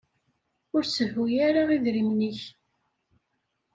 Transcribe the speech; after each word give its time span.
Ur 0.75 0.83
sehhu 0.85 1.23
ara 1.47 1.61
idrimen-ik. 1.75 2.41